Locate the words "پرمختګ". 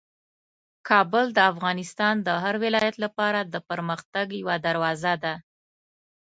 3.69-4.27